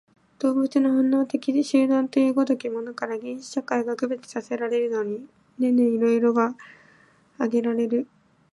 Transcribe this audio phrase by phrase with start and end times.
[0.39, 5.27] 動物の本能的集団という如きものから、原始社会が区別せられるのに、
[5.59, 6.55] 色々特徴が
[7.35, 8.07] 挙げられる。